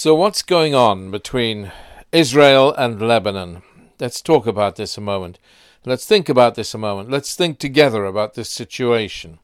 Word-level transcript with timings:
So, 0.00 0.14
what's 0.14 0.42
going 0.42 0.76
on 0.76 1.10
between 1.10 1.72
Israel 2.12 2.72
and 2.72 3.02
Lebanon? 3.02 3.62
Let's 3.98 4.22
talk 4.22 4.46
about 4.46 4.76
this 4.76 4.96
a 4.96 5.00
moment. 5.00 5.40
Let's 5.84 6.06
think 6.06 6.28
about 6.28 6.54
this 6.54 6.72
a 6.72 6.78
moment. 6.78 7.10
Let's 7.10 7.34
think 7.34 7.58
together 7.58 8.04
about 8.04 8.34
this 8.34 8.48
situation. 8.48 9.40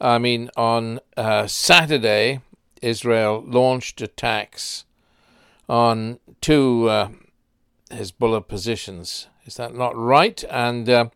I 0.00 0.16
mean, 0.16 0.48
on 0.56 1.00
uh, 1.14 1.46
Saturday, 1.46 2.40
Israel 2.80 3.44
launched 3.46 4.00
attacks 4.00 4.86
on 5.68 6.18
two 6.40 6.88
uh, 6.88 7.08
Hezbollah 7.90 8.48
positions. 8.48 9.26
Is 9.44 9.56
that 9.56 9.74
not 9.74 9.94
right? 9.94 10.42
And 10.48 10.88
uh, 10.88 11.08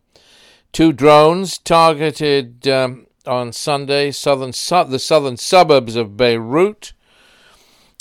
two 0.72 0.92
drones 0.92 1.56
targeted 1.56 2.68
um, 2.68 3.06
on 3.24 3.54
Sunday 3.54 4.10
southern 4.10 4.52
su- 4.52 4.84
the 4.84 4.98
southern 4.98 5.38
suburbs 5.38 5.96
of 5.96 6.18
Beirut. 6.18 6.92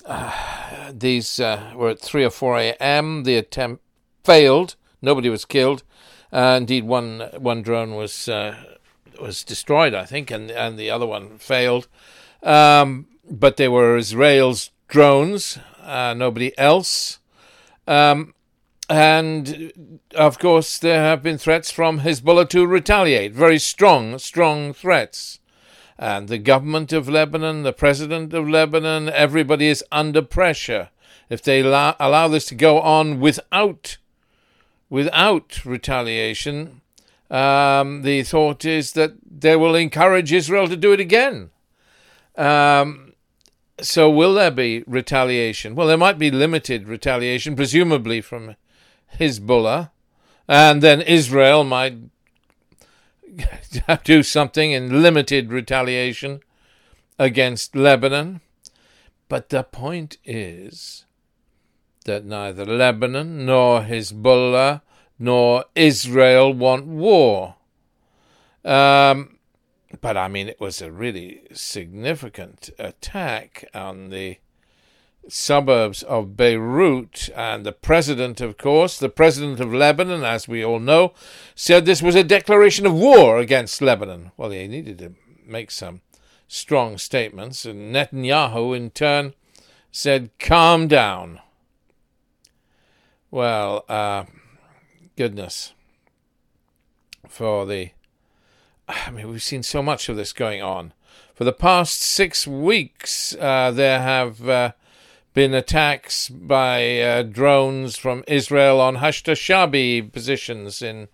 Uh, 0.05 0.44
these 0.91 1.39
uh, 1.39 1.73
were 1.75 1.89
at 1.89 1.99
3 1.99 2.25
or 2.25 2.29
4 2.29 2.59
a.m. 2.59 3.23
The 3.23 3.35
attempt 3.37 3.83
failed. 4.23 4.75
Nobody 5.01 5.29
was 5.29 5.45
killed. 5.45 5.83
Uh, 6.31 6.55
indeed, 6.57 6.83
one 6.83 7.29
one 7.37 7.61
drone 7.61 7.95
was 7.95 8.27
uh, 8.27 8.55
was 9.21 9.43
destroyed, 9.43 9.93
I 9.93 10.05
think, 10.05 10.31
and 10.31 10.51
and 10.51 10.77
the 10.77 10.89
other 10.89 11.05
one 11.05 11.37
failed. 11.37 11.87
Um, 12.43 13.07
but 13.29 13.57
they 13.57 13.67
were 13.67 13.97
Israel's 13.97 14.71
drones, 14.87 15.57
uh, 15.81 16.13
nobody 16.15 16.57
else. 16.57 17.19
Um, 17.87 18.33
and 18.89 19.99
of 20.13 20.37
course, 20.37 20.77
there 20.77 20.99
have 20.99 21.23
been 21.23 21.37
threats 21.37 21.71
from 21.71 22.01
Hezbollah 22.01 22.49
to 22.49 22.67
retaliate, 22.67 23.33
very 23.33 23.59
strong, 23.59 24.19
strong 24.19 24.73
threats. 24.73 25.39
And 25.97 26.27
the 26.27 26.37
government 26.37 26.91
of 26.91 27.07
Lebanon, 27.07 27.63
the 27.63 27.73
president 27.73 28.33
of 28.33 28.49
Lebanon, 28.49 29.09
everybody 29.09 29.67
is 29.67 29.83
under 29.91 30.21
pressure. 30.21 30.89
If 31.29 31.41
they 31.41 31.61
allow, 31.61 31.95
allow 31.99 32.27
this 32.27 32.45
to 32.47 32.55
go 32.55 32.81
on 32.81 33.19
without, 33.19 33.97
without 34.89 35.65
retaliation, 35.65 36.81
um, 37.31 38.01
the 38.01 38.23
thought 38.23 38.65
is 38.65 38.91
that 38.93 39.13
they 39.25 39.55
will 39.55 39.75
encourage 39.75 40.33
Israel 40.33 40.67
to 40.67 40.75
do 40.75 40.91
it 40.91 40.99
again. 40.99 41.49
Um, 42.37 43.13
so, 43.81 44.09
will 44.09 44.33
there 44.33 44.51
be 44.51 44.83
retaliation? 44.85 45.75
Well, 45.75 45.87
there 45.87 45.97
might 45.97 46.19
be 46.19 46.31
limited 46.31 46.87
retaliation, 46.87 47.55
presumably 47.55 48.21
from 48.21 48.55
Hezbollah, 49.19 49.91
and 50.47 50.81
then 50.81 51.01
Israel 51.01 51.63
might 51.63 51.97
do 54.03 54.23
something 54.23 54.71
in 54.71 55.01
limited 55.01 55.51
retaliation 55.51 56.41
against 57.17 57.75
Lebanon. 57.75 58.41
But 59.27 59.49
the 59.49 59.63
point 59.63 60.17
is 60.23 61.05
that 62.05 62.25
neither 62.25 62.65
Lebanon 62.65 63.45
nor 63.45 63.81
Hezbollah 63.81 64.81
nor 65.17 65.65
Israel 65.75 66.53
want 66.53 66.85
war. 66.85 67.55
Um, 68.63 69.37
but 70.01 70.17
I 70.17 70.27
mean, 70.27 70.47
it 70.47 70.59
was 70.59 70.81
a 70.81 70.91
really 70.91 71.41
significant 71.53 72.69
attack 72.77 73.65
on 73.73 74.09
the 74.09 74.37
suburbs 75.27 76.03
of 76.03 76.37
Beirut. 76.37 77.29
And 77.35 77.65
the 77.65 77.71
president, 77.71 78.41
of 78.41 78.57
course, 78.57 78.97
the 78.97 79.09
president 79.09 79.59
of 79.59 79.73
Lebanon, 79.73 80.23
as 80.23 80.47
we 80.47 80.63
all 80.63 80.79
know, 80.79 81.13
said 81.55 81.85
this 81.85 82.01
was 82.01 82.15
a 82.15 82.23
declaration 82.23 82.85
of 82.85 82.93
war 82.93 83.39
against 83.39 83.81
Lebanon. 83.81 84.31
Well, 84.37 84.51
he 84.51 84.67
needed 84.67 84.99
to 84.99 85.13
make 85.45 85.71
some 85.71 86.01
strong 86.47 86.97
statements. 86.97 87.65
And 87.65 87.93
Netanyahu, 87.93 88.75
in 88.75 88.91
turn, 88.91 89.33
said, 89.91 90.29
calm 90.39 90.87
down. 90.87 91.39
Well, 93.31 93.85
uh, 93.89 94.25
goodness. 95.15 95.73
For 97.27 97.65
the. 97.65 97.89
I 98.87 99.09
mean, 99.09 99.29
we've 99.29 99.41
seen 99.41 99.63
so 99.63 99.81
much 99.81 100.09
of 100.09 100.15
this 100.15 100.31
going 100.31 100.61
on. 100.61 100.93
For 101.33 101.43
the 101.43 101.51
past 101.51 102.01
six 102.01 102.47
weeks, 102.47 103.35
uh, 103.35 103.71
there 103.71 103.99
have 103.99 104.47
uh, 104.47 104.71
been 105.35 105.53
attacks 105.53 106.29
by 106.29 106.99
uh, 107.01 107.21
drones 107.21 107.97
from 107.97 108.23
Israel 108.25 108.79
on 108.79 108.95
Hashd 108.95 109.29
ash-Shaabi 109.29 110.11
positions 110.11 110.81
in 110.81 111.09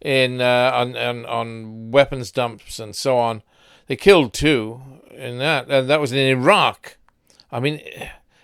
in 0.00 0.40
uh, 0.40 0.70
on, 0.74 0.96
on, 0.96 1.26
on 1.26 1.90
weapons 1.90 2.30
dumps 2.30 2.78
and 2.78 2.94
so 2.94 3.16
on. 3.16 3.42
They 3.86 3.96
killed 3.96 4.34
two 4.34 4.82
in 5.10 5.38
that, 5.38 5.70
and 5.70 5.88
that 5.88 6.00
was 6.00 6.12
in 6.12 6.18
Iraq. 6.18 6.98
I 7.50 7.60
mean, 7.60 7.80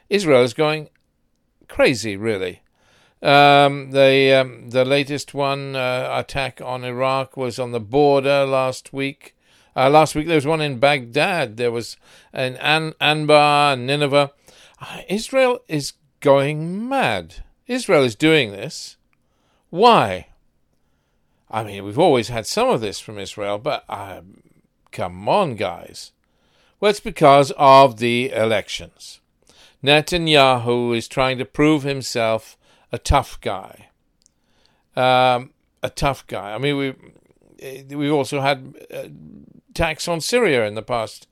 Israel 0.08 0.42
is 0.42 0.54
going 0.54 0.88
crazy, 1.68 2.16
really. 2.16 2.62
Um, 3.22 3.90
the 3.90 4.32
um, 4.32 4.70
the 4.70 4.84
latest 4.84 5.34
one 5.34 5.76
uh, 5.76 6.08
attack 6.10 6.60
on 6.64 6.84
Iraq 6.84 7.36
was 7.36 7.58
on 7.58 7.72
the 7.72 7.80
border 7.80 8.46
last 8.46 8.92
week. 8.94 9.34
Uh, 9.76 9.90
last 9.90 10.14
week 10.14 10.26
there 10.26 10.36
was 10.36 10.46
one 10.46 10.62
in 10.62 10.78
Baghdad. 10.78 11.58
There 11.58 11.72
was 11.72 11.98
in 12.32 12.56
An- 12.56 12.94
Anbar 13.00 13.74
and 13.74 13.86
Nineveh. 13.86 14.32
Israel 15.08 15.60
is 15.68 15.94
going 16.20 16.88
mad. 16.88 17.36
Israel 17.66 18.04
is 18.04 18.14
doing 18.14 18.52
this. 18.52 18.96
Why? 19.70 20.28
I 21.50 21.64
mean, 21.64 21.84
we've 21.84 21.98
always 21.98 22.28
had 22.28 22.46
some 22.46 22.68
of 22.68 22.80
this 22.80 23.00
from 23.00 23.18
Israel, 23.18 23.58
but 23.58 23.84
uh, 23.88 24.20
come 24.90 25.28
on, 25.28 25.56
guys. 25.56 26.12
Well, 26.80 26.90
it's 26.90 27.00
because 27.00 27.52
of 27.56 27.98
the 27.98 28.30
elections. 28.30 29.20
Netanyahu 29.82 30.96
is 30.96 31.08
trying 31.08 31.38
to 31.38 31.44
prove 31.44 31.82
himself 31.82 32.56
a 32.92 32.98
tough 32.98 33.40
guy. 33.40 33.88
Um, 34.96 35.50
a 35.82 35.90
tough 35.90 36.26
guy. 36.26 36.54
I 36.54 36.58
mean, 36.58 36.76
we 36.76 36.94
we've 37.94 38.12
also 38.12 38.40
had 38.40 38.76
uh, 38.92 39.08
attacks 39.70 40.08
on 40.08 40.20
Syria 40.20 40.66
in 40.66 40.74
the 40.74 40.82
past 40.82 41.26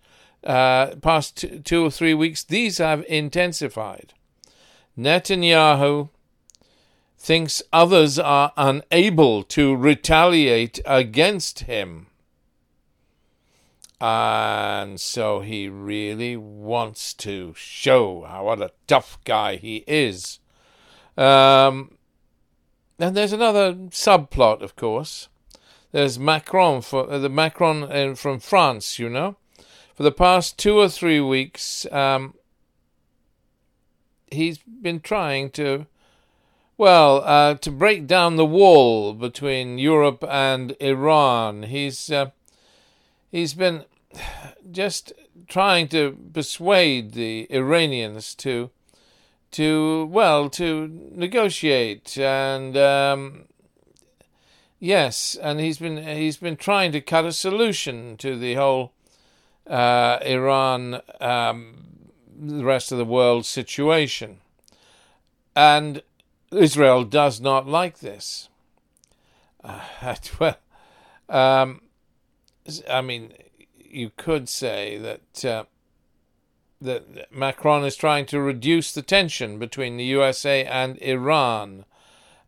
uh, 0.44 0.94
past 0.97 1.44
two 1.64 1.84
or 1.84 1.91
three 1.91 2.14
weeks, 2.14 2.44
these 2.44 2.78
have 2.78 3.04
intensified. 3.08 4.14
Netanyahu 4.97 6.10
thinks 7.19 7.62
others 7.72 8.19
are 8.19 8.52
unable 8.56 9.42
to 9.42 9.75
retaliate 9.75 10.78
against 10.86 11.60
him. 11.60 12.06
And 14.00 15.00
so 15.00 15.41
he 15.41 15.69
really 15.69 16.36
wants 16.36 17.14
to 17.14 17.54
show 17.56 18.25
how 18.28 18.44
what 18.44 18.60
a 18.60 18.72
tough 18.86 19.19
guy 19.25 19.56
he 19.56 19.84
is. 19.86 20.38
Um, 21.16 21.96
and 22.98 23.16
there's 23.16 23.32
another 23.32 23.75
subplot, 23.91 24.60
of 24.60 24.76
course. 24.76 25.28
There's 25.92 26.19
Macron 26.19 26.82
for 26.82 27.10
uh, 27.10 27.19
the 27.19 27.30
Macron 27.30 27.84
uh, 27.84 28.14
from 28.14 28.38
France, 28.38 28.98
you 28.98 29.08
know 29.08 29.36
for 29.96 30.02
the 30.02 30.12
past 30.12 30.58
two 30.58 30.78
or 30.78 30.90
three 30.90 31.20
weeks, 31.20 31.86
um, 31.90 32.34
he's 34.30 34.58
been 34.58 35.00
trying 35.00 35.48
to, 35.52 35.86
well, 36.76 37.22
uh, 37.24 37.54
to 37.54 37.70
break 37.70 38.06
down 38.06 38.36
the 38.36 38.44
wall 38.44 39.14
between 39.14 39.78
Europe 39.78 40.22
and 40.28 40.76
Iran. 40.80 41.62
He's 41.62 42.10
uh, 42.10 42.30
he's 43.32 43.54
been 43.54 43.86
just 44.70 45.14
trying 45.48 45.88
to 45.88 46.18
persuade 46.34 47.12
the 47.12 47.46
Iranians 47.48 48.34
to 48.34 48.70
to 49.52 50.04
well 50.12 50.50
to 50.50 50.88
negotiate 51.14 52.18
and 52.18 52.76
um, 52.76 53.44
yes, 54.78 55.38
and 55.40 55.58
he's 55.58 55.78
been 55.78 55.96
he's 56.04 56.36
been 56.36 56.58
trying 56.58 56.92
to 56.92 57.00
cut 57.00 57.24
a 57.24 57.32
solution 57.32 58.18
to 58.18 58.36
the 58.38 58.54
whole 58.54 58.92
uh, 59.66 60.19
Iran, 60.25 61.00
um, 61.21 61.84
the 62.38 62.65
rest 62.65 62.93
of 62.93 62.99
the 62.99 63.04
world 63.04 63.47
situation. 63.47 64.38
And 65.55 66.02
Israel 66.52 67.05
does 67.05 67.40
not 67.40 67.67
like 67.67 67.99
this. 68.00 68.49
Uh, 69.64 69.81
well, 70.38 70.58
um, 71.29 71.82
I 72.88 73.00
mean, 73.00 73.32
you 73.79 74.11
could 74.17 74.49
say 74.49 74.99
that 74.99 75.44
uh, 75.44 75.64
that 76.81 77.32
Macron 77.32 77.85
is 77.85 77.96
trying 77.96 78.26
to 78.26 78.40
reduce 78.40 78.93
the 78.93 79.02
tension 79.02 79.58
between 79.58 79.96
the 79.96 80.05
USA 80.05 80.64
and 80.64 80.99
Iran. 80.99 81.85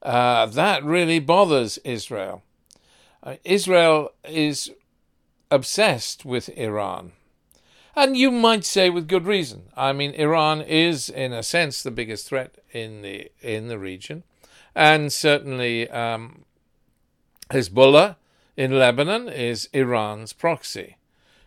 Uh, 0.02 0.46
that 0.46 0.84
really 0.84 1.18
bothers 1.18 1.78
Israel. 1.78 2.42
Uh, 3.22 3.36
Israel 3.44 4.12
is 4.28 4.70
obsessed 5.50 6.24
with 6.24 6.50
Iran. 6.50 7.12
And 7.98 8.16
you 8.16 8.30
might 8.30 8.64
say 8.64 8.90
with 8.90 9.08
good 9.08 9.26
reason. 9.26 9.64
I 9.76 9.92
mean, 9.92 10.12
Iran 10.12 10.60
is, 10.60 11.08
in 11.08 11.32
a 11.32 11.42
sense, 11.42 11.82
the 11.82 11.90
biggest 11.90 12.28
threat 12.28 12.54
in 12.70 13.02
the 13.02 13.32
in 13.42 13.66
the 13.66 13.76
region, 13.76 14.22
and 14.72 15.12
certainly 15.12 15.90
um, 15.90 16.44
Hezbollah 17.50 18.14
in 18.56 18.78
Lebanon 18.78 19.28
is 19.28 19.68
Iran's 19.72 20.32
proxy. 20.32 20.96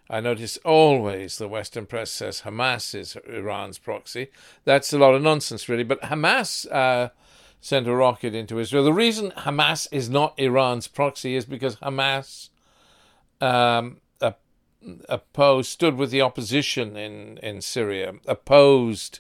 I 0.10 0.20
notice 0.20 0.58
always 0.66 1.38
the 1.38 1.48
Western 1.48 1.86
press 1.86 2.12
says 2.12 2.42
Hamas 2.42 2.94
is 2.94 3.16
Iran's 3.26 3.78
proxy. 3.78 4.28
That's 4.66 4.92
a 4.92 4.98
lot 4.98 5.16
of 5.16 5.22
nonsense, 5.22 5.70
really. 5.70 5.86
But 5.86 6.02
Hamas 6.02 6.70
uh, 6.70 7.12
sent 7.62 7.88
a 7.88 7.96
rocket 7.96 8.36
into 8.36 8.60
Israel. 8.60 8.84
The 8.84 8.92
reason 8.92 9.32
Hamas 9.32 9.88
is 9.90 10.10
not 10.10 10.38
Iran's 10.38 10.90
proxy 10.90 11.36
is 11.36 11.46
because 11.46 11.78
Hamas 11.78 12.50
um, 13.40 14.01
opposed, 15.08 15.70
stood 15.70 15.96
with 15.96 16.12
the 16.12 16.22
opposition 16.22 16.98
in, 16.98 17.38
in 17.40 17.62
Syria, 17.62 18.14
opposed 18.28 19.20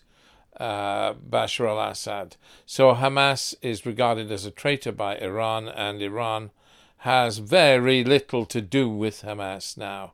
uh, 0.57 1.13
Bashar 1.13 1.67
al 1.67 1.91
Assad. 1.91 2.35
So 2.65 2.93
Hamas 2.93 3.55
is 3.61 3.85
regarded 3.85 4.31
as 4.31 4.45
a 4.45 4.51
traitor 4.51 4.91
by 4.91 5.17
Iran, 5.17 5.67
and 5.67 6.01
Iran 6.01 6.51
has 6.97 7.39
very 7.39 8.03
little 8.03 8.45
to 8.45 8.61
do 8.61 8.89
with 8.89 9.23
Hamas 9.23 9.77
now 9.77 10.13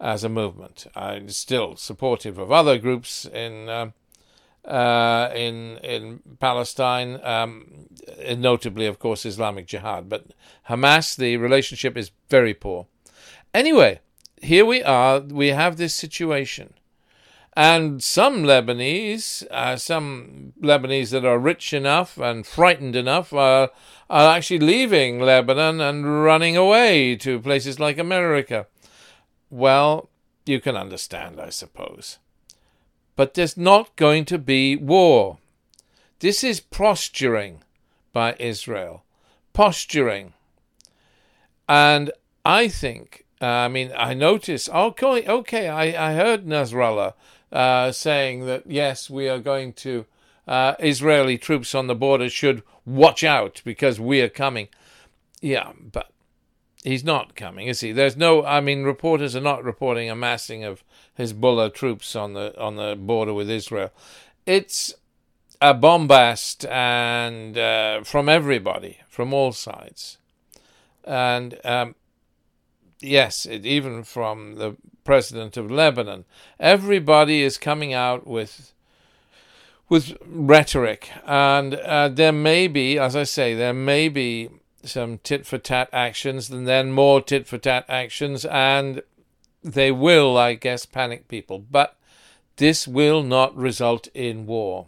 as 0.00 0.24
a 0.24 0.28
movement. 0.28 0.86
I'm 0.96 1.28
still 1.28 1.76
supportive 1.76 2.38
of 2.38 2.50
other 2.50 2.78
groups 2.78 3.24
in. 3.26 3.68
Uh, 3.68 3.90
uh, 4.64 5.28
in 5.34 5.76
in 5.78 6.20
Palestine, 6.38 7.18
um, 7.24 7.88
notably, 8.36 8.86
of 8.86 9.00
course, 9.00 9.26
Islamic 9.26 9.66
Jihad. 9.66 10.08
But 10.08 10.26
Hamas, 10.68 11.16
the 11.16 11.36
relationship 11.36 11.96
is 11.96 12.12
very 12.28 12.54
poor. 12.54 12.86
Anyway, 13.52 13.98
here 14.42 14.66
we 14.66 14.82
are. 14.82 15.20
We 15.20 15.48
have 15.48 15.76
this 15.76 15.94
situation, 15.94 16.74
and 17.54 18.02
some 18.02 18.42
Lebanese, 18.42 19.46
uh, 19.50 19.76
some 19.76 20.52
Lebanese 20.60 21.10
that 21.10 21.24
are 21.24 21.38
rich 21.38 21.72
enough 21.72 22.18
and 22.18 22.46
frightened 22.46 22.96
enough, 22.96 23.32
are 23.32 23.70
are 24.10 24.36
actually 24.36 24.58
leaving 24.58 25.20
Lebanon 25.20 25.80
and 25.80 26.22
running 26.22 26.56
away 26.56 27.16
to 27.16 27.40
places 27.40 27.80
like 27.80 27.98
America. 27.98 28.66
Well, 29.48 30.10
you 30.44 30.60
can 30.60 30.76
understand, 30.76 31.40
I 31.40 31.50
suppose. 31.50 32.18
But 33.16 33.34
there's 33.34 33.56
not 33.56 33.94
going 33.96 34.24
to 34.26 34.38
be 34.38 34.76
war. 34.76 35.38
This 36.20 36.42
is 36.42 36.60
posturing 36.60 37.62
by 38.12 38.36
Israel. 38.38 39.04
Posturing. 39.52 40.32
And 41.68 42.10
I 42.44 42.68
think, 42.68 43.21
I 43.46 43.68
mean, 43.68 43.92
I 43.96 44.14
notice, 44.14 44.68
okay, 44.68 45.26
okay 45.26 45.68
I, 45.68 46.10
I 46.10 46.14
heard 46.14 46.46
Nasrallah 46.46 47.14
uh, 47.50 47.92
saying 47.92 48.46
that, 48.46 48.64
yes, 48.66 49.10
we 49.10 49.28
are 49.28 49.38
going 49.38 49.72
to, 49.74 50.06
uh, 50.46 50.74
Israeli 50.78 51.38
troops 51.38 51.74
on 51.74 51.86
the 51.86 51.94
border 51.94 52.28
should 52.28 52.62
watch 52.84 53.22
out 53.24 53.62
because 53.64 54.00
we 54.00 54.20
are 54.20 54.28
coming. 54.28 54.68
Yeah, 55.40 55.72
but 55.80 56.10
he's 56.84 57.04
not 57.04 57.34
coming, 57.34 57.66
is 57.68 57.80
he? 57.80 57.92
There's 57.92 58.16
no. 58.16 58.44
I 58.44 58.60
mean, 58.60 58.84
reporters 58.84 59.36
are 59.36 59.40
not 59.40 59.64
reporting 59.64 60.10
a 60.10 60.16
massing 60.16 60.64
of 60.64 60.82
Hezbollah 61.18 61.74
troops 61.74 62.14
on 62.16 62.34
the 62.34 62.58
on 62.60 62.76
the 62.76 62.96
border 62.96 63.34
with 63.34 63.50
Israel. 63.50 63.90
It's 64.46 64.94
a 65.60 65.74
bombast 65.74 66.64
and 66.66 67.56
uh, 67.56 68.02
from 68.02 68.28
everybody, 68.28 68.98
from 69.08 69.32
all 69.32 69.52
sides, 69.52 70.18
and 71.04 71.58
um, 71.64 71.94
yes, 73.02 73.46
it, 73.46 73.66
even 73.66 74.04
from 74.04 74.54
the 74.54 74.76
president 75.04 75.56
of 75.56 75.70
Lebanon. 75.70 76.24
Everybody 76.58 77.42
is 77.42 77.58
coming 77.58 77.92
out 77.92 78.26
with 78.26 78.72
with 79.88 80.16
rhetoric, 80.26 81.10
and 81.26 81.74
uh, 81.74 82.08
there 82.08 82.32
may 82.32 82.66
be, 82.66 82.98
as 82.98 83.14
I 83.14 83.24
say, 83.24 83.54
there 83.54 83.74
may 83.74 84.08
be 84.08 84.48
some 84.84 85.18
tit 85.18 85.44
for 85.44 85.58
tat 85.58 85.88
actions 85.92 86.50
and 86.50 86.66
then 86.66 86.92
more 86.92 87.20
tit 87.20 87.46
for 87.46 87.58
tat 87.58 87.84
actions, 87.88 88.46
and 88.46 89.02
they 89.62 89.92
will, 89.92 90.38
I 90.38 90.54
guess, 90.54 90.86
panic 90.86 91.28
people. 91.28 91.58
But 91.58 91.96
this 92.56 92.88
will 92.88 93.22
not 93.22 93.56
result 93.56 94.08
in 94.14 94.46
war. 94.46 94.86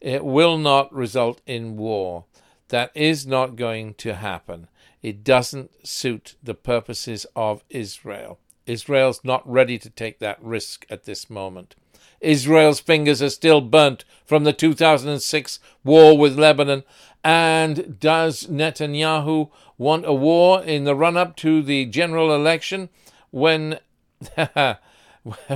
It 0.00 0.24
will 0.24 0.56
not 0.56 0.92
result 0.94 1.40
in 1.46 1.76
war. 1.76 2.24
That 2.68 2.90
is 2.94 3.26
not 3.26 3.56
going 3.56 3.94
to 3.94 4.14
happen. 4.14 4.68
It 5.02 5.22
doesn't 5.24 5.86
suit 5.86 6.34
the 6.42 6.54
purposes 6.54 7.26
of 7.36 7.62
Israel. 7.70 8.38
Israel's 8.66 9.24
not 9.24 9.48
ready 9.48 9.78
to 9.78 9.90
take 9.90 10.18
that 10.18 10.42
risk 10.42 10.84
at 10.90 11.04
this 11.04 11.30
moment. 11.30 11.74
Israel's 12.20 12.80
fingers 12.80 13.22
are 13.22 13.30
still 13.30 13.60
burnt 13.60 14.04
from 14.24 14.44
the 14.44 14.52
2006 14.52 15.60
war 15.84 16.18
with 16.18 16.38
Lebanon, 16.38 16.82
and 17.22 17.98
does 18.00 18.46
Netanyahu 18.46 19.50
want 19.76 20.04
a 20.04 20.12
war 20.12 20.62
in 20.62 20.84
the 20.84 20.94
run 20.94 21.16
up 21.16 21.36
to 21.36 21.62
the 21.62 21.86
general 21.86 22.34
election 22.34 22.88
when, 23.30 23.78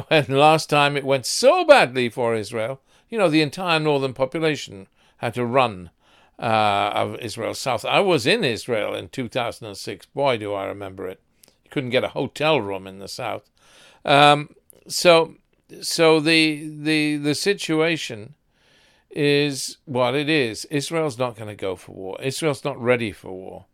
when 0.08 0.24
last 0.28 0.70
time 0.70 0.96
it 0.96 1.04
went 1.04 1.26
so 1.26 1.64
badly 1.64 2.08
for 2.08 2.34
Israel? 2.34 2.80
You 3.10 3.18
know, 3.18 3.28
the 3.28 3.42
entire 3.42 3.80
northern 3.80 4.14
population 4.14 4.86
had 5.18 5.34
to 5.34 5.44
run 5.44 5.90
uh, 6.38 6.90
of 6.94 7.16
Israel 7.20 7.54
south. 7.54 7.84
I 7.84 8.00
was 8.00 8.26
in 8.26 8.44
Israel 8.44 8.94
in 8.94 9.08
2006. 9.08 10.06
Boy, 10.06 10.38
do 10.38 10.52
I 10.52 10.66
remember 10.66 11.08
it. 11.08 11.20
You 11.64 11.70
couldn't 11.70 11.90
get 11.90 12.04
a 12.04 12.08
hotel 12.08 12.60
room 12.60 12.86
in 12.86 12.98
the 12.98 13.08
south. 13.08 13.50
Um, 14.04 14.54
so, 14.88 15.36
so 15.80 16.20
the 16.20 16.68
the 16.80 17.16
the 17.16 17.34
situation 17.34 18.34
is 19.10 19.78
what 19.84 20.14
it 20.14 20.28
is. 20.28 20.64
Israel's 20.66 21.18
not 21.18 21.36
going 21.36 21.48
to 21.48 21.54
go 21.54 21.76
for 21.76 21.92
war. 21.92 22.20
Israel's 22.22 22.64
not 22.64 22.80
ready 22.80 23.12
for 23.12 23.30
war 23.30 23.66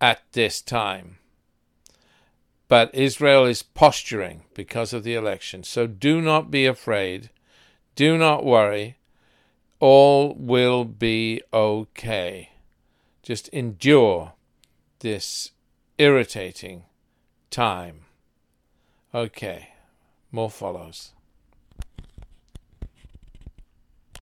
at 0.00 0.22
this 0.32 0.60
time. 0.60 1.18
But 2.68 2.94
Israel 2.94 3.44
is 3.44 3.62
posturing 3.62 4.42
because 4.54 4.92
of 4.92 5.04
the 5.04 5.14
election. 5.14 5.62
So 5.62 5.86
do 5.86 6.20
not 6.20 6.50
be 6.50 6.66
afraid. 6.66 7.30
Do 7.96 8.16
not 8.16 8.44
worry. 8.44 8.96
All 9.82 10.36
will 10.38 10.84
be 10.84 11.42
okay. 11.52 12.50
Just 13.20 13.48
endure 13.48 14.34
this 15.00 15.50
irritating 15.98 16.84
time. 17.50 18.02
Okay, 19.12 19.70
more 20.30 20.50
follows. 20.50 21.14